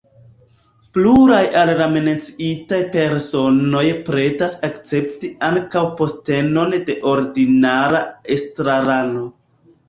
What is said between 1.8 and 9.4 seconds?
la menciitaj personoj pretas akcepti ankaŭ postenon de ordinara estrarano.